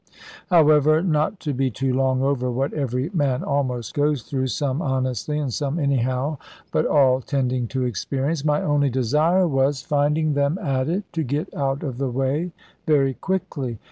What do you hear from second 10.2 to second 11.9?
them at it, to get out